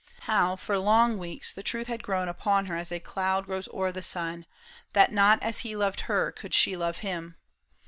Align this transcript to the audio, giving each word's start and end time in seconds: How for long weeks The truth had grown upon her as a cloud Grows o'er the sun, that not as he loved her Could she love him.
How 0.21 0.55
for 0.55 0.79
long 0.79 1.19
weeks 1.19 1.53
The 1.53 1.61
truth 1.61 1.85
had 1.85 2.01
grown 2.01 2.27
upon 2.27 2.65
her 2.65 2.75
as 2.75 2.91
a 2.91 2.99
cloud 2.99 3.45
Grows 3.45 3.69
o'er 3.71 3.91
the 3.91 4.01
sun, 4.01 4.47
that 4.93 5.11
not 5.11 5.37
as 5.43 5.59
he 5.59 5.75
loved 5.75 5.99
her 6.09 6.31
Could 6.31 6.55
she 6.55 6.75
love 6.75 6.97
him. 7.05 7.35